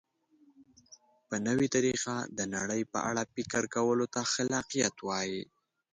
[1.27, 5.41] په نوې طریقه د نړۍ په اړه فکر کولو ته خلاقیت وایي.